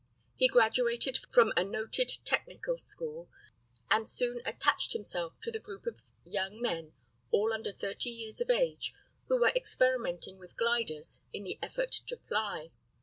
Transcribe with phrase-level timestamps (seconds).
[0.35, 3.29] He graduated from a noted technical school,
[3.91, 6.93] and soon attached himself to the group of young men
[7.29, 8.95] all under thirty years of age
[9.27, 12.71] who were experimenting with gliders in the effort to fly.